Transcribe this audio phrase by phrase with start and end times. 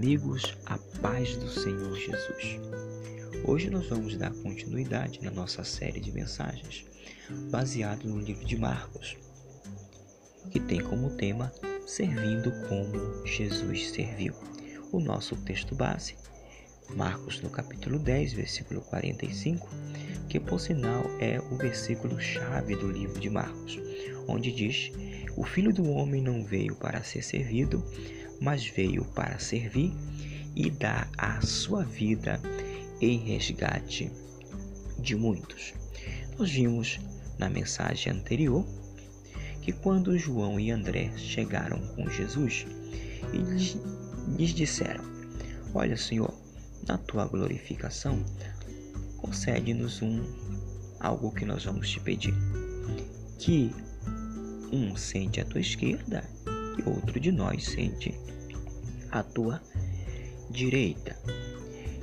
[0.00, 2.58] amigos, a paz do Senhor Jesus.
[3.44, 6.86] Hoje nós vamos dar continuidade na nossa série de mensagens
[7.50, 9.18] baseado no livro de Marcos,
[10.50, 11.52] que tem como tema
[11.86, 14.32] Servindo como Jesus serviu.
[14.90, 16.14] O nosso texto base,
[16.96, 19.68] Marcos no capítulo 10, versículo 45,
[20.30, 23.78] que por sinal é o versículo chave do livro de Marcos,
[24.26, 24.90] onde diz:
[25.36, 27.84] O filho do homem não veio para ser servido,
[28.40, 29.92] mas veio para servir
[30.56, 32.40] e dar a sua vida
[33.00, 34.10] em resgate
[34.98, 35.74] de muitos.
[36.38, 36.98] Nós vimos
[37.38, 38.64] na mensagem anterior
[39.62, 42.66] que quando João e André chegaram com Jesus,
[43.32, 43.76] eles
[44.36, 45.04] lhes disseram:
[45.74, 46.34] Olha, Senhor,
[46.86, 48.24] na tua glorificação,
[49.18, 50.22] concede-nos um
[50.98, 52.34] algo que nós vamos te pedir.
[53.38, 53.70] Que
[54.72, 56.24] um sente à tua esquerda
[56.86, 58.14] outro de nós sente
[59.10, 59.60] à tua
[60.50, 61.16] direita.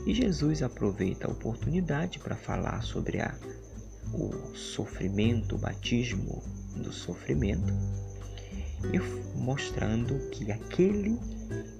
[0.05, 3.35] E Jesus aproveita a oportunidade para falar sobre a,
[4.13, 6.41] o sofrimento, o batismo
[6.75, 7.73] do sofrimento,
[8.93, 8.99] e
[9.37, 11.17] mostrando que aquele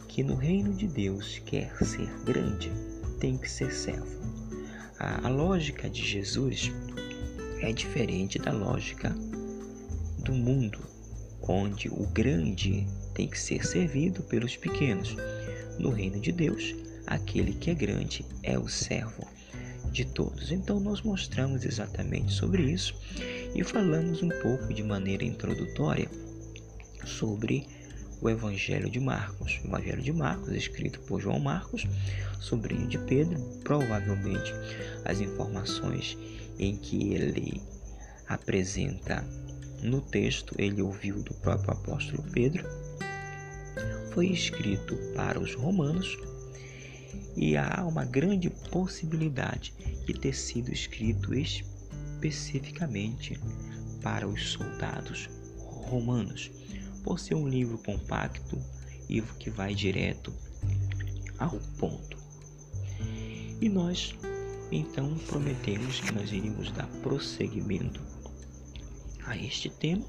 [0.08, 2.72] que no reino de Deus quer ser grande
[3.20, 4.18] tem que ser servo.
[5.00, 6.72] A, a lógica de Jesus
[7.62, 9.10] é diferente da lógica
[10.20, 10.80] do mundo,
[11.48, 15.16] onde o grande tem que ser servido pelos pequenos.
[15.80, 19.28] No reino de Deus, aquele que é grande é o servo
[19.92, 20.52] de todos.
[20.52, 22.96] Então, nós mostramos exatamente sobre isso
[23.56, 26.10] e falamos um pouco de maneira introdutória
[27.06, 27.66] sobre
[28.22, 29.60] o Evangelho de Marcos.
[29.64, 31.86] O Evangelho de Marcos, escrito por João Marcos,
[32.40, 34.54] sobrinho de Pedro, provavelmente
[35.06, 36.18] as informações
[36.60, 37.62] em que ele
[38.28, 39.26] apresenta
[39.82, 42.68] no texto, ele ouviu do próprio apóstolo Pedro
[44.18, 46.18] foi escrito para os romanos
[47.36, 49.72] e há uma grande possibilidade
[50.08, 53.40] de ter sido escrito especificamente
[54.02, 55.30] para os soldados
[55.60, 56.50] romanos,
[57.04, 58.60] por ser um livro compacto
[59.08, 60.34] e que vai direto
[61.38, 62.18] ao ponto.
[63.62, 64.16] E nós
[64.72, 68.02] então prometemos que nós iríamos dar prosseguimento
[69.28, 70.06] a este tema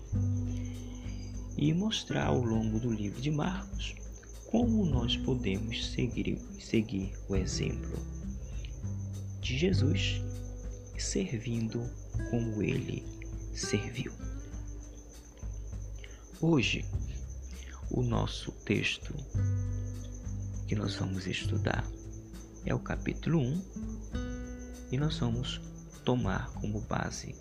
[1.56, 3.96] e mostrar ao longo do livro de Marcos
[4.46, 7.98] como nós podemos seguir, seguir o exemplo
[9.40, 10.22] de Jesus
[10.96, 11.84] servindo
[12.30, 13.04] como ele
[13.52, 14.12] serviu.
[16.40, 16.84] Hoje,
[17.90, 19.12] o nosso texto
[20.68, 21.84] que nós vamos estudar
[22.64, 23.62] é o capítulo 1
[24.92, 25.60] e nós vamos
[26.04, 27.34] tomar como base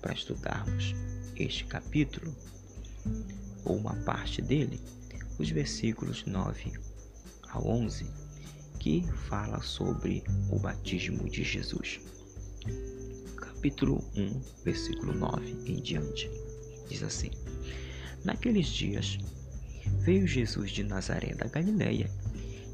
[0.00, 0.94] para estudarmos
[1.36, 2.34] este capítulo
[3.64, 4.80] ou uma parte dele,
[5.38, 6.72] os versículos 9
[7.48, 8.06] a 11,
[8.78, 12.00] que fala sobre o batismo de Jesus.
[13.36, 16.30] Capítulo 1, versículo 9 em diante,
[16.88, 17.30] diz assim:
[18.24, 19.18] Naqueles dias
[20.00, 22.10] veio Jesus de Nazaré da Galileia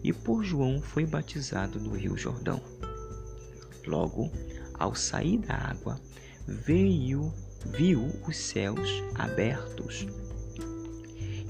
[0.02, 2.60] e por João foi batizado no Rio Jordão.
[3.86, 4.30] Logo,
[4.74, 6.00] ao sair da água,
[6.46, 7.32] veio
[7.72, 10.06] viu os céus abertos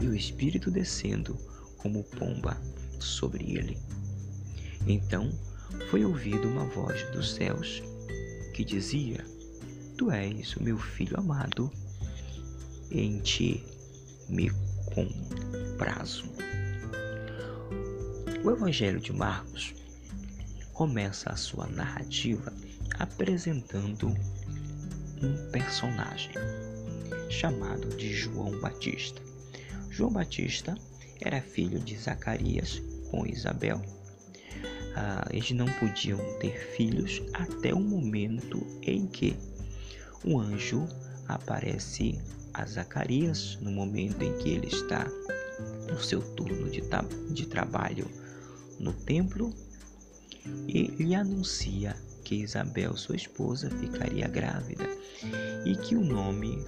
[0.00, 1.36] e o Espírito descendo
[1.76, 2.56] como pomba
[2.98, 3.78] sobre ele.
[4.86, 5.30] Então
[5.90, 7.82] foi ouvida uma voz dos céus
[8.54, 9.24] que dizia:
[9.96, 11.70] Tu és o meu filho amado,
[12.90, 13.64] em ti
[14.28, 14.50] me
[14.94, 16.24] comprazo.
[18.44, 19.74] O Evangelho de Marcos
[20.72, 22.52] começa a sua narrativa
[22.98, 24.14] apresentando
[25.22, 26.32] um personagem
[27.28, 29.20] chamado de João Batista.
[29.90, 30.76] João Batista
[31.20, 33.80] era filho de Zacarias com Isabel.
[34.94, 39.36] Ah, eles não podiam ter filhos até o momento em que
[40.24, 40.86] um anjo
[41.28, 42.18] aparece
[42.52, 45.06] a Zacarias, no momento em que ele está
[45.90, 46.82] no seu turno de,
[47.30, 48.06] de trabalho
[48.78, 49.52] no templo,
[50.66, 51.96] e lhe anuncia
[52.26, 54.84] que Isabel, sua esposa, ficaria grávida
[55.64, 56.58] e que o nome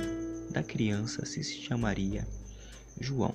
[0.52, 2.25] da criança se chamaria
[3.00, 3.34] João.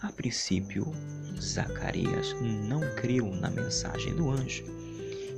[0.00, 0.90] A princípio,
[1.38, 4.64] Zacarias não creu na mensagem do anjo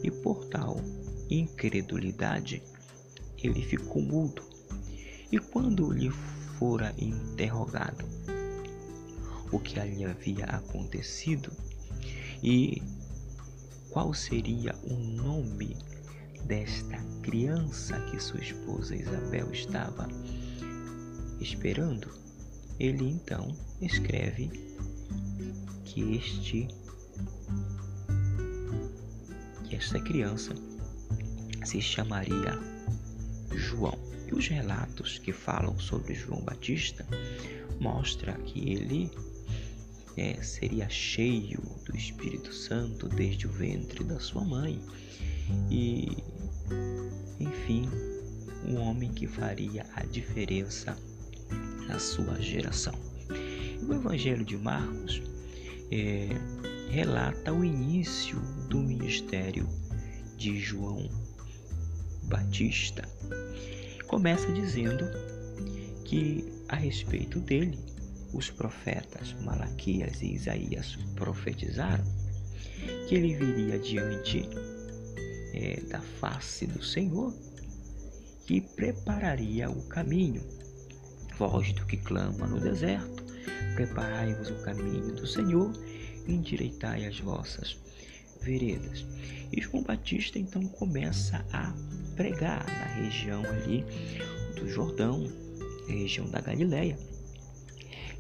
[0.01, 0.81] e, por tal
[1.29, 2.63] incredulidade,
[3.43, 4.45] ele ficou mudo.
[5.33, 6.11] E quando lhe
[6.57, 8.05] fora interrogado
[9.51, 11.51] o que ali havia acontecido
[12.41, 12.81] e
[13.95, 15.77] qual seria o nome
[16.47, 20.09] desta criança que sua esposa Isabel estava
[21.41, 22.11] esperando,
[22.81, 24.51] ele então escreve
[25.85, 26.67] que este
[29.63, 30.53] que esta criança
[31.65, 32.59] se chamaria
[33.53, 33.97] João.
[34.27, 37.07] E os relatos que falam sobre João Batista
[37.79, 39.09] mostra que ele
[40.17, 44.81] é, seria cheio do Espírito Santo desde o ventre da sua mãe
[45.71, 46.17] e,
[47.41, 47.89] enfim,
[48.67, 50.97] um homem que faria a diferença
[51.89, 52.95] na sua geração.
[53.87, 55.23] O Evangelho de Marcos
[55.91, 56.29] é,
[56.91, 59.69] relata o início do ministério
[60.37, 61.09] de João
[62.25, 63.07] Batista.
[64.07, 65.05] Começa dizendo
[66.05, 67.79] que a respeito dele,
[68.35, 72.05] os profetas Malaquias e Isaías profetizaram
[73.09, 74.49] que ele viria diante
[75.55, 77.33] é, da face do Senhor
[78.47, 80.43] que prepararia o caminho.
[81.39, 83.25] Voz do que clama no deserto,
[83.75, 85.73] preparai-vos o caminho do Senhor,
[86.29, 87.79] endireitai as vossas
[88.43, 89.05] veredas.
[89.53, 91.73] E João Batista então começa a
[92.15, 93.85] pregar na região ali
[94.57, 95.27] do Jordão,
[95.89, 96.99] região da Galileia,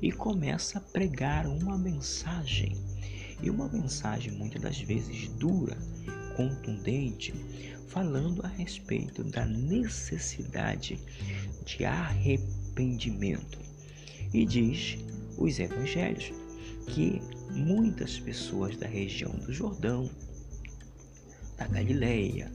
[0.01, 2.77] e começa a pregar uma mensagem,
[3.43, 5.77] e uma mensagem muitas das vezes dura,
[6.37, 7.33] contundente,
[7.89, 10.99] falando a respeito da necessidade
[11.65, 13.59] de arrependimento.
[14.33, 14.99] E diz
[15.39, 16.33] os evangelhos
[16.89, 17.21] que
[17.51, 20.11] muitas pessoas da região do Jordão,
[21.57, 22.51] da Galileia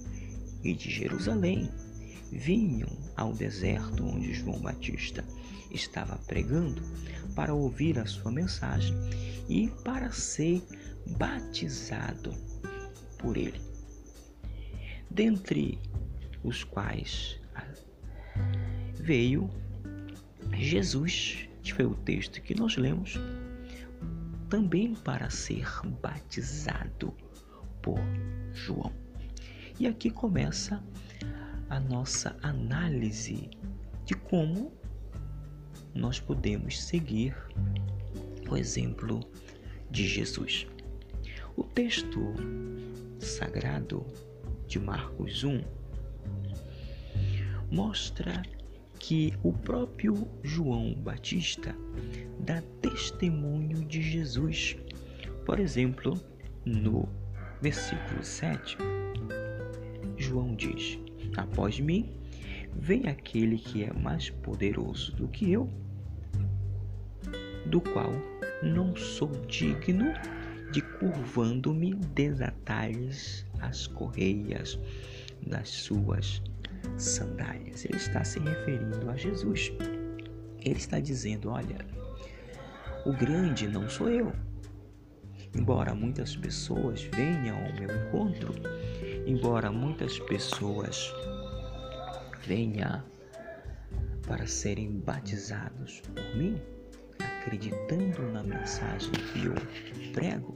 [0.63, 1.69] e de Jerusalém
[2.31, 5.23] vinham ao deserto onde João Batista
[5.71, 6.81] estava pregando
[7.35, 8.95] para ouvir a sua mensagem
[9.47, 10.63] e para ser
[11.17, 12.33] batizado
[13.17, 13.61] por ele.
[15.09, 15.79] Dentre
[16.43, 17.39] os quais
[18.99, 19.49] veio
[20.57, 23.19] Jesus, que foi o texto que nós lemos,
[24.49, 25.65] também para ser
[26.01, 27.13] batizado
[27.81, 27.99] por
[28.53, 28.91] João.
[29.79, 30.83] E aqui começa
[31.69, 33.49] a nossa análise
[34.05, 34.71] de como
[35.93, 37.35] nós podemos seguir
[38.49, 39.19] o exemplo
[39.89, 40.67] de Jesus.
[41.55, 42.33] O texto
[43.19, 44.05] sagrado
[44.67, 45.61] de Marcos 1
[47.71, 48.41] mostra
[48.97, 51.75] que o próprio João Batista
[52.39, 54.77] dá testemunho de Jesus.
[55.45, 56.19] Por exemplo,
[56.65, 57.07] no
[57.61, 58.77] versículo 7,
[60.17, 60.99] João diz:
[61.35, 62.13] Após mim
[62.75, 65.69] vem aquele que é mais poderoso do que eu,
[67.65, 68.11] do qual
[68.63, 70.13] não sou digno
[70.71, 74.79] de curvando-me desatar-lhes as correias
[75.45, 76.41] das suas
[76.97, 77.85] sandálias.
[77.85, 79.71] Ele está se referindo a Jesus.
[80.61, 81.77] Ele está dizendo: Olha,
[83.05, 84.31] o grande não sou eu.
[85.55, 88.53] Embora muitas pessoas venham ao meu encontro,
[89.25, 91.11] embora muitas pessoas
[92.45, 93.03] venham
[94.27, 96.61] para serem batizados por mim,
[97.19, 99.55] acreditando na mensagem que eu
[100.13, 100.55] prego,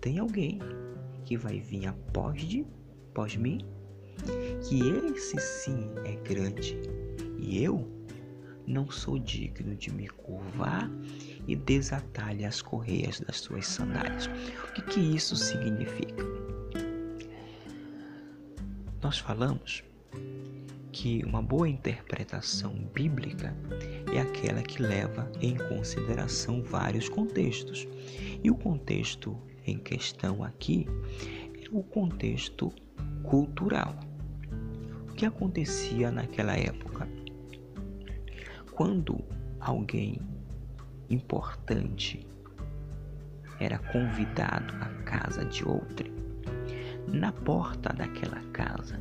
[0.00, 0.58] tem alguém
[1.24, 2.66] que vai vir após de,
[3.10, 3.64] após mim
[4.68, 4.80] que
[5.14, 6.78] esse sim é grande
[7.38, 7.88] e eu
[8.66, 10.90] não sou digno de me curvar
[11.46, 14.26] e desatar-lhe as correias das suas sandálias.
[14.26, 16.24] O que, que isso significa?
[19.02, 19.84] Nós falamos
[20.94, 23.52] que uma boa interpretação bíblica
[24.14, 27.88] é aquela que leva em consideração vários contextos.
[28.44, 29.36] E o contexto
[29.66, 30.86] em questão aqui
[31.60, 32.72] é o contexto
[33.24, 33.96] cultural.
[35.10, 37.08] O que acontecia naquela época?
[38.70, 39.18] Quando
[39.58, 40.20] alguém
[41.10, 42.24] importante
[43.58, 46.12] era convidado à casa de outrem,
[47.08, 48.96] na porta daquela casa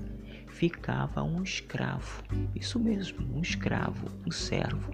[0.53, 2.23] ficava um escravo,
[2.55, 4.93] isso mesmo, um escravo, um servo,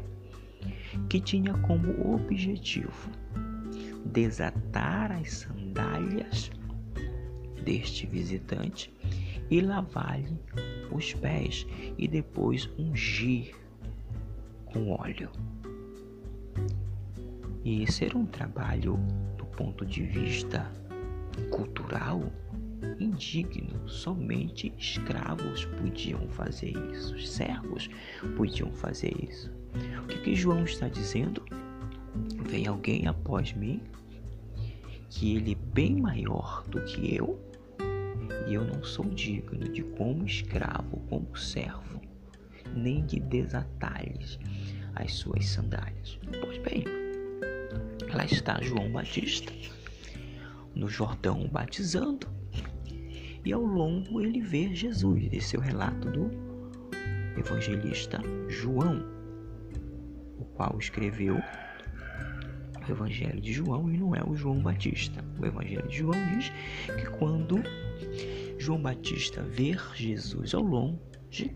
[1.10, 3.12] que tinha como objetivo
[4.06, 6.50] desatar as sandálias
[7.64, 8.92] deste visitante
[9.52, 10.40] e lavar-lhe
[10.92, 13.54] os pés e depois ungir
[14.66, 15.30] com óleo.
[17.66, 18.98] E esse era um trabalho
[19.38, 20.72] do ponto de vista
[21.52, 22.32] cultural
[23.00, 23.88] indigno.
[23.88, 27.90] Somente escravos podiam fazer isso, servos
[28.36, 29.52] podiam fazer isso.
[30.04, 31.44] O que, que João está dizendo?
[32.48, 33.82] Vem alguém após mim
[35.10, 37.40] que ele é bem maior do que eu
[38.48, 42.02] e eu não sou digno de, como escravo, como servo,
[42.76, 44.40] nem de desatar-lhes
[44.96, 46.20] as suas sandálias.
[46.42, 46.84] Pois bem,
[48.14, 49.52] lá está João Batista
[50.76, 52.28] no Jordão batizando.
[53.46, 55.30] E ao longo ele vê Jesus.
[55.32, 56.30] Esse é o relato do
[57.38, 59.04] evangelista João,
[60.38, 61.36] o qual escreveu
[62.88, 65.24] o Evangelho de João e não é o João Batista.
[65.40, 66.52] O Evangelho de João diz
[66.88, 67.62] que quando
[68.58, 71.56] João Batista vê Jesus ao longe,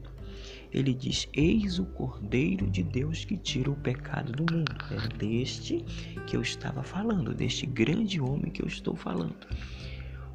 [0.72, 4.76] ele diz: Eis o Cordeiro de Deus que tira o pecado do mundo.
[4.92, 5.84] É deste
[6.28, 9.48] que eu estava falando, deste grande homem que eu estou falando.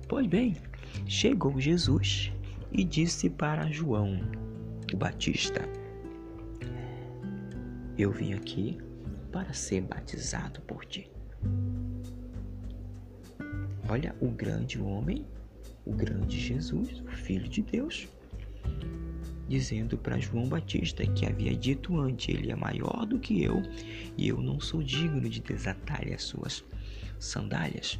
[0.09, 0.57] Pois bem,
[1.07, 2.33] chegou Jesus
[2.73, 4.21] e disse para João,
[4.93, 5.69] o Batista:
[7.97, 8.79] Eu vim aqui
[9.33, 11.11] para ser batizado por ti.
[13.89, 15.25] Olha o grande homem,
[15.85, 18.07] o grande Jesus, o Filho de Deus,
[19.49, 23.63] dizendo para João Batista que havia dito antes: Ele é maior do que eu
[24.17, 26.63] e eu não sou digno de desatar as suas
[27.19, 27.99] sandálias.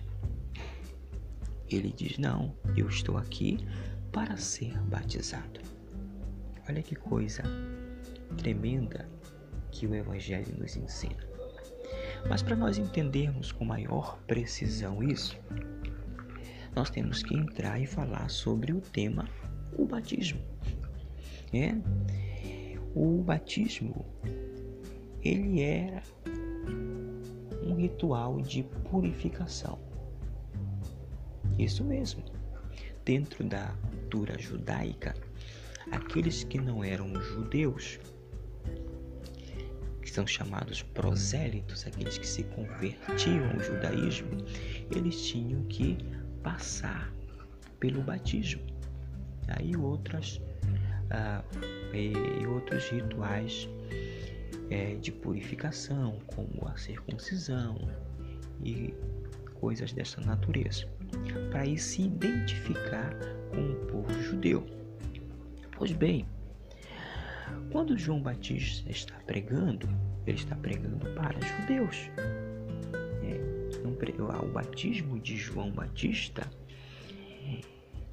[1.71, 3.59] Ele diz: Não, eu estou aqui
[4.13, 5.61] para ser batizado.
[6.69, 7.43] Olha que coisa
[8.37, 9.09] tremenda
[9.71, 11.27] que o Evangelho nos ensina.
[12.29, 15.39] Mas para nós entendermos com maior precisão isso,
[16.75, 19.29] nós temos que entrar e falar sobre o tema
[19.77, 20.41] o batismo.
[21.53, 21.75] É?
[22.95, 24.05] O batismo
[25.23, 26.03] ele era
[27.63, 29.79] um ritual de purificação.
[31.59, 32.25] Isso mesmo.
[33.05, 35.15] Dentro da cultura judaica,
[35.91, 37.99] aqueles que não eram judeus,
[40.03, 44.31] que são chamados prosélitos, aqueles que se convertiam ao judaísmo,
[44.95, 45.99] eles tinham que
[46.43, 47.13] passar
[47.81, 48.63] pelo batismo.
[49.49, 50.41] Aí outras
[51.11, 51.43] ah,
[51.95, 53.69] e, outros rituais
[54.71, 57.77] é, de purificação, como a circuncisão
[58.63, 58.95] e
[59.55, 60.87] coisas dessa natureza,
[61.51, 63.15] para ir se identificar
[63.51, 64.67] com o povo judeu.
[65.77, 66.27] Pois bem,
[67.71, 69.89] quando João Batista está pregando,
[70.27, 72.11] ele está pregando para judeus.
[73.23, 73.59] É,
[74.43, 76.49] o batismo de João Batista,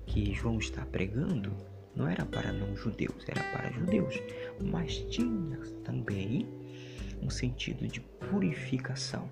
[0.06, 1.56] que João está pregando,
[1.96, 4.16] não era para não judeus, era para judeus,
[4.62, 6.48] mas tinha também
[7.22, 9.30] um sentido de purificação.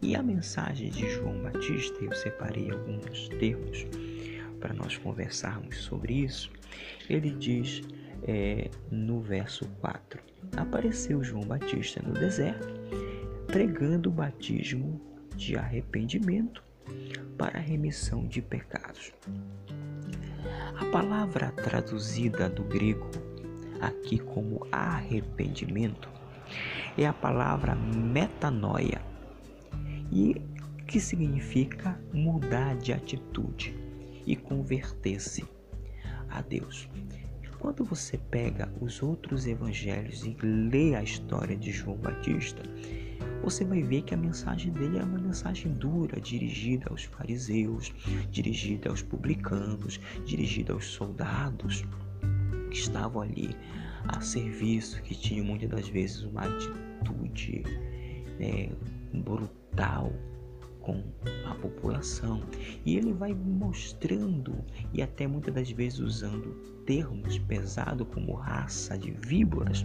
[0.00, 3.84] E a mensagem de João Batista, eu separei alguns termos
[4.60, 6.52] para nós conversarmos sobre isso.
[7.10, 7.82] Ele diz
[8.22, 10.22] é, no verso 4:
[10.56, 12.68] Apareceu João Batista no deserto,
[13.48, 15.00] pregando o batismo
[15.34, 16.62] de arrependimento
[17.36, 19.12] para a remissão de pecados.
[20.80, 23.10] A palavra traduzida do grego
[23.80, 26.08] aqui como arrependimento
[26.96, 29.07] é a palavra metanoia
[30.10, 30.40] e
[30.86, 33.74] que significa mudar de atitude
[34.26, 35.44] e converter-se
[36.30, 36.88] a Deus.
[37.58, 42.62] Quando você pega os outros evangelhos e lê a história de João Batista,
[43.42, 47.92] você vai ver que a mensagem dele é uma mensagem dura, dirigida aos fariseus,
[48.30, 51.84] dirigida aos publicanos, dirigida aos soldados
[52.70, 53.56] que estavam ali
[54.06, 57.62] a serviço, que tinham muitas das vezes uma atitude
[58.38, 58.70] né,
[59.12, 59.57] brutal
[60.80, 61.02] com
[61.46, 62.42] a população.
[62.84, 66.54] E ele vai mostrando, e até muitas das vezes usando
[66.86, 69.84] termos pesados como raça de víboras,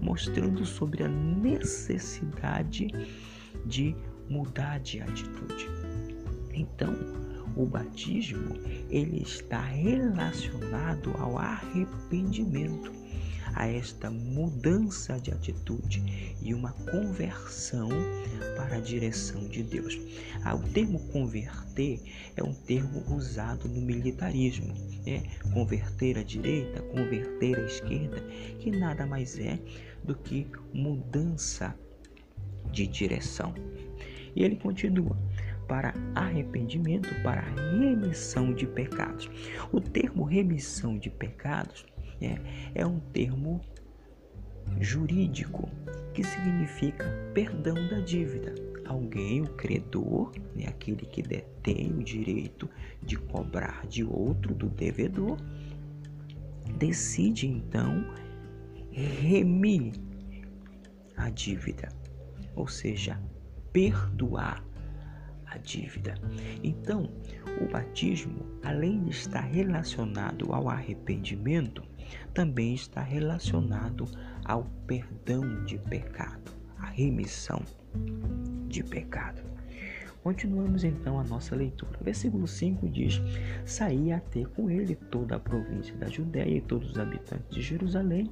[0.00, 2.88] mostrando sobre a necessidade
[3.66, 3.96] de
[4.28, 5.68] mudar de atitude.
[6.54, 6.94] Então,
[7.56, 8.54] o batismo
[8.88, 12.92] ele está relacionado ao arrependimento,
[13.54, 16.02] a esta mudança de atitude
[16.42, 17.88] e uma conversão
[18.56, 19.98] para a direção de Deus.
[20.44, 22.00] Ah, o termo converter
[22.36, 25.22] é um termo usado no militarismo, né?
[25.52, 28.20] Converter à direita, converter à esquerda,
[28.58, 29.58] que nada mais é
[30.04, 31.74] do que mudança
[32.72, 33.54] de direção.
[34.34, 35.16] E ele continua
[35.70, 39.30] para arrependimento, para remissão de pecados.
[39.70, 41.86] O termo remissão de pecados
[42.20, 42.38] é,
[42.74, 43.60] é um termo
[44.80, 45.68] jurídico
[46.14, 48.54] que significa perdão da dívida.
[48.86, 52.68] Alguém, o credor, né, aquele que detém o direito
[53.02, 55.36] de cobrar de outro, do devedor,
[56.76, 58.04] decide então
[58.92, 59.92] remir
[61.16, 61.88] a dívida,
[62.56, 63.20] ou seja,
[63.72, 64.64] perdoar
[65.46, 66.14] a dívida.
[66.62, 67.10] Então,
[67.60, 71.82] o batismo, além de estar relacionado ao arrependimento,
[72.34, 74.06] também está relacionado
[74.44, 77.62] ao perdão de pecado, a remissão
[78.68, 79.50] de pecado.
[80.22, 81.98] Continuamos então a nossa leitura.
[82.02, 83.20] Versículo 5 diz:
[83.64, 87.62] Saía a ter com ele toda a província da Judéia e todos os habitantes de
[87.62, 88.30] Jerusalém,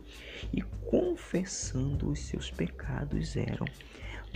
[0.53, 3.67] e confessando os seus pecados eram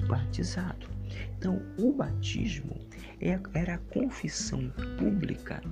[0.07, 0.89] batizados.
[1.37, 2.81] Então, o batismo
[3.21, 5.63] é, era a confissão pública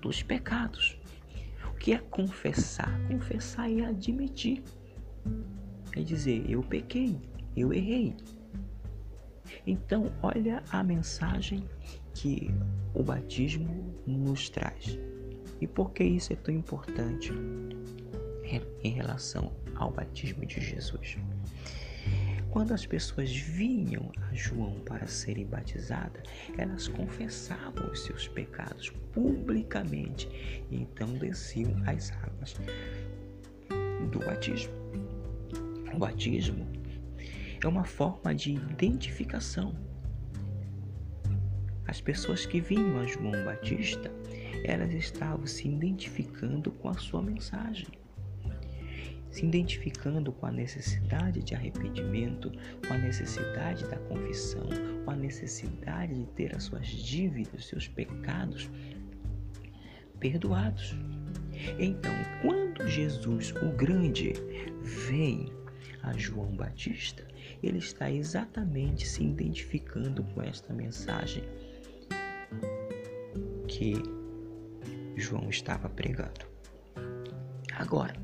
[0.00, 0.99] dos pecados.
[1.80, 3.00] Que é confessar?
[3.08, 4.62] Confessar é admitir.
[5.96, 7.16] É dizer, eu pequei,
[7.56, 8.14] eu errei,
[9.66, 11.64] então, olha a mensagem
[12.14, 12.50] que
[12.94, 14.98] o batismo nos traz.
[15.60, 17.32] E por que isso é tão importante
[18.82, 21.18] em relação ao batismo de Jesus?
[22.50, 26.22] Quando as pessoas vinham a João para serem batizadas,
[26.58, 30.28] elas confessavam os seus pecados publicamente
[30.68, 32.56] e então desciam as águas
[34.10, 34.72] do batismo.
[35.94, 36.66] O batismo
[37.62, 39.72] é uma forma de identificação.
[41.86, 44.10] As pessoas que vinham a João Batista,
[44.64, 47.99] elas estavam se identificando com a sua mensagem,
[49.30, 52.50] se identificando com a necessidade de arrependimento,
[52.86, 54.68] com a necessidade da confissão,
[55.04, 58.68] com a necessidade de ter as suas dívidas, seus pecados
[60.18, 60.94] perdoados.
[61.78, 64.32] Então, quando Jesus, o grande,
[64.82, 65.52] vem
[66.02, 67.26] a João Batista,
[67.62, 71.44] ele está exatamente se identificando com esta mensagem
[73.68, 73.94] que
[75.16, 76.46] João estava pregando.
[77.74, 78.14] Agora,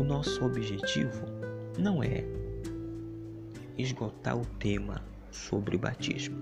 [0.00, 1.26] o nosso objetivo
[1.78, 2.24] não é
[3.76, 6.38] esgotar o tema sobre batismo,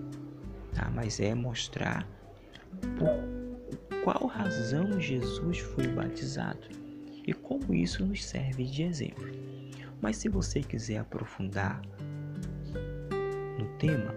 [0.73, 0.89] tá?
[0.95, 2.09] mas é mostrar
[2.97, 6.69] por qual razão Jesus foi batizado
[7.27, 9.27] e como isso nos serve de exemplo.
[10.01, 11.83] Mas se você quiser aprofundar
[13.59, 14.15] no tema,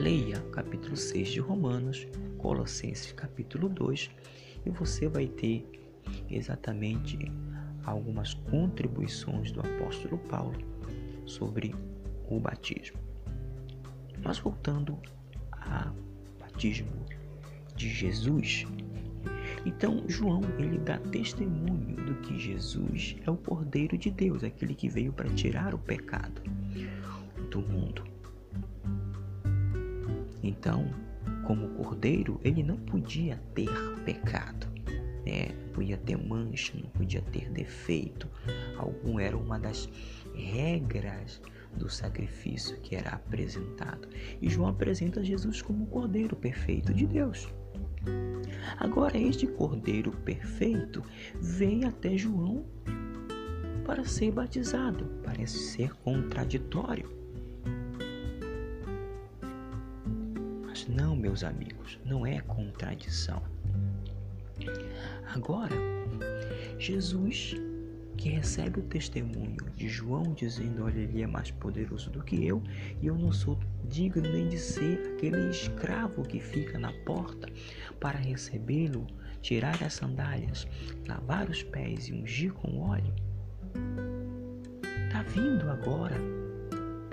[0.00, 2.04] leia capítulo 6 de Romanos,
[2.36, 4.10] Colossenses capítulo 2
[4.66, 5.64] e você vai ter
[6.28, 7.16] exatamente
[7.90, 10.58] algumas contribuições do apóstolo Paulo
[11.26, 11.74] sobre
[12.28, 12.98] o batismo.
[14.22, 14.98] Mas voltando
[15.52, 15.94] ao
[16.38, 16.90] batismo
[17.74, 18.66] de Jesus,
[19.64, 24.88] então, João, ele dá testemunho do que Jesus é o Cordeiro de Deus, aquele que
[24.88, 26.42] veio para tirar o pecado
[27.50, 28.04] do mundo.
[30.42, 30.88] Então,
[31.44, 33.68] como cordeiro, ele não podia ter
[34.04, 34.66] pecado,
[35.26, 35.48] né?
[35.80, 38.28] Podia ter mancha, não podia ter defeito.
[38.76, 39.88] Algum era uma das
[40.34, 41.40] regras
[41.74, 44.06] do sacrifício que era apresentado.
[44.42, 47.48] E João apresenta Jesus como o cordeiro perfeito de Deus.
[48.78, 51.02] Agora, este cordeiro perfeito
[51.40, 52.66] vem até João
[53.86, 55.06] para ser batizado.
[55.24, 57.10] Parece ser contraditório.
[60.66, 63.42] Mas não, meus amigos, não é contradição.
[65.34, 65.74] Agora,
[66.78, 67.54] Jesus
[68.20, 72.62] que recebe o testemunho de João dizendo: Olha, ele é mais poderoso do que eu,
[73.00, 77.48] e eu não sou digno nem de ser aquele escravo que fica na porta
[77.98, 79.06] para recebê-lo,
[79.40, 80.68] tirar as sandálias,
[81.08, 83.14] lavar os pés e ungir com óleo.
[85.06, 86.16] Está vindo agora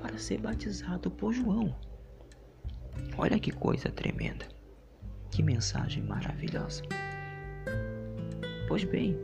[0.02, 1.74] para ser batizado por João.
[3.18, 4.46] Olha que coisa tremenda,
[5.32, 6.84] que mensagem maravilhosa.
[8.68, 9.16] Pois bem,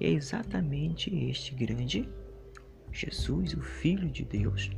[0.00, 2.08] é exatamente este grande
[2.92, 4.70] Jesus, o Filho de Deus,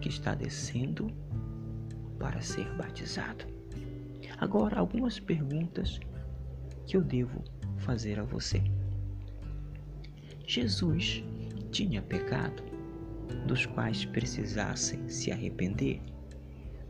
[0.00, 1.12] que está descendo
[2.18, 3.46] para ser batizado.
[4.38, 6.00] Agora, algumas perguntas
[6.86, 7.42] que eu devo
[7.78, 8.62] fazer a você.
[10.46, 11.22] Jesus
[11.70, 12.62] tinha pecado
[13.46, 16.00] dos quais precisassem se arrepender,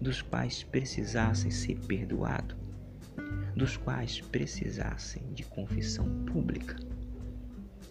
[0.01, 2.56] dos quais precisassem ser perdoado,
[3.57, 6.77] dos quais precisassem de confissão pública.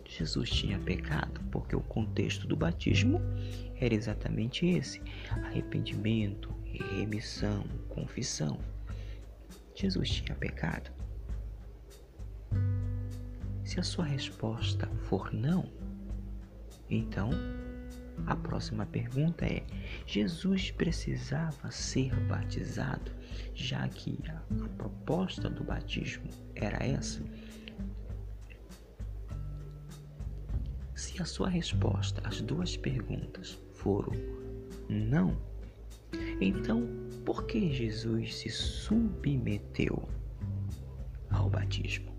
[0.08, 3.20] Jesus tinha pecado, porque o contexto do batismo
[3.76, 5.02] era exatamente esse:
[5.32, 8.60] arrependimento, remissão, confissão.
[9.74, 10.92] Jesus tinha pecado?
[13.64, 15.70] Se a sua resposta for não,
[16.88, 17.32] então
[18.26, 19.64] a próxima pergunta é:
[20.06, 23.12] Jesus precisava ser batizado,
[23.54, 27.22] já que a, proposta do batismo era essa?
[30.96, 34.14] Se a sua resposta às duas perguntas foram
[34.90, 35.38] não,
[36.40, 36.88] então
[37.26, 40.08] por que Jesus se submeteu
[41.30, 42.16] ao batismo?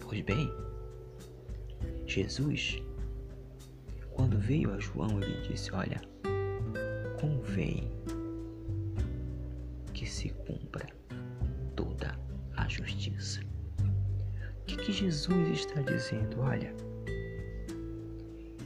[0.00, 0.63] Pois bem,
[2.14, 2.80] Jesus
[4.14, 6.00] quando veio a João, ele disse: Olha,
[7.20, 7.90] convém
[9.92, 10.86] que se cumpra
[11.74, 12.16] toda
[12.56, 13.40] a justiça.
[14.60, 16.40] O que, que Jesus está dizendo?
[16.40, 16.72] Olha,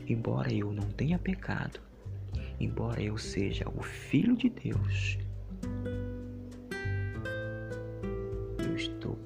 [0.07, 1.81] embora eu não tenha pecado,
[2.61, 5.19] embora eu seja o Filho de Deus,
[8.59, 9.19] eu estou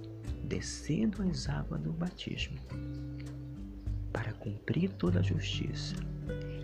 [0.44, 2.56] descendo as águas do batismo
[4.12, 5.96] para cumprir toda a justiça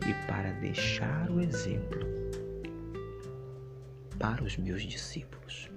[0.08, 2.00] e para deixar o exemplo
[4.18, 5.70] para os meus discípulos.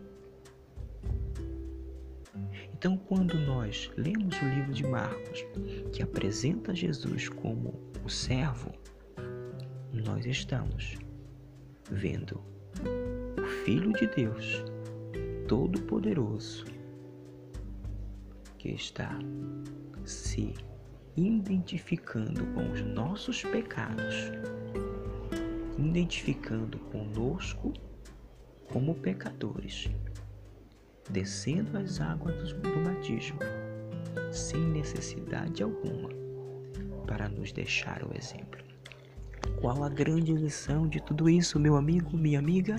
[2.73, 5.45] Então, quando nós lemos o livro de Marcos,
[5.93, 8.71] que apresenta Jesus como o servo,
[9.93, 10.97] nós estamos
[11.91, 12.41] vendo
[13.37, 14.63] o Filho de Deus,
[15.47, 16.65] Todo-Poderoso,
[18.57, 19.19] que está
[20.03, 20.55] se
[21.15, 24.31] identificando com os nossos pecados,
[25.77, 27.73] identificando conosco
[28.71, 29.89] como pecadores,
[31.09, 33.39] descendo as águas do batismo,
[34.31, 36.09] sem necessidade alguma,
[37.05, 38.61] para nos deixar o exemplo.
[39.59, 42.77] Qual a grande lição de tudo isso, meu amigo, minha amiga?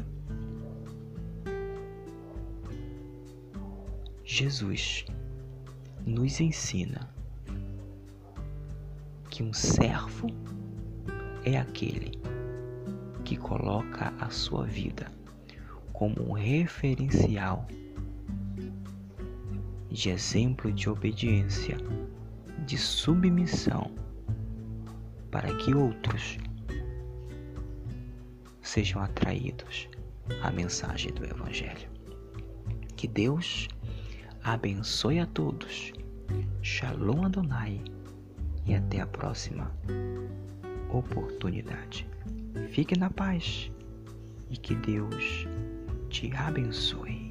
[4.24, 5.04] Jesus
[6.06, 7.11] nos ensina
[9.42, 10.28] um servo
[11.44, 12.12] é aquele
[13.24, 15.10] que coloca a sua vida
[15.92, 17.66] como um referencial
[19.90, 21.76] de exemplo de obediência,
[22.66, 23.90] de submissão,
[25.30, 26.38] para que outros
[28.62, 29.88] sejam atraídos
[30.40, 31.90] à mensagem do Evangelho.
[32.96, 33.68] Que Deus
[34.44, 35.92] abençoe a todos.
[36.62, 37.82] Shalom Adonai
[38.66, 39.70] e até a próxima
[40.90, 42.06] oportunidade.
[42.70, 43.70] Fique na paz
[44.50, 45.46] e que Deus
[46.08, 47.21] te abençoe.